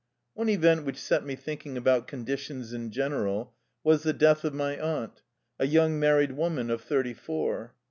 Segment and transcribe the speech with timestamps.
[0.33, 3.53] One event which set me thinking about condi tions in general
[3.83, 5.21] was the death of my aunt,
[5.59, 7.75] a young married woman of thirty four.